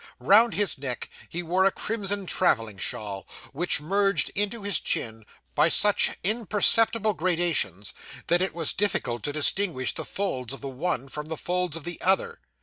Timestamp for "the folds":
9.93-10.53, 11.27-11.77